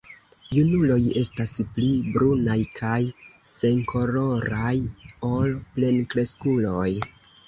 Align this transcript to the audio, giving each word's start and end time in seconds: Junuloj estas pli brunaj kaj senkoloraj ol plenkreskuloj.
Junuloj 0.53 0.95
estas 1.19 1.51
pli 1.73 1.89
brunaj 2.15 2.55
kaj 2.79 3.01
senkoloraj 3.49 4.71
ol 5.29 5.53
plenkreskuloj. 5.77 6.87